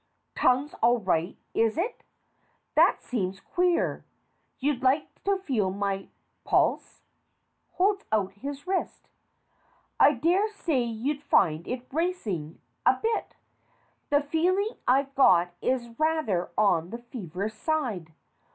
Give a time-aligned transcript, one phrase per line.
[0.35, 2.01] Tongue's all right, is it?
[2.73, 4.03] That seems queer.
[4.59, 6.07] You'd like to feel my
[6.43, 7.03] pulse.
[7.73, 9.09] (Holds out his wrist.)
[9.99, 13.35] I dare say you'll find it racing a bit.
[14.09, 18.11] The feeling I've got is rather on the feverish side.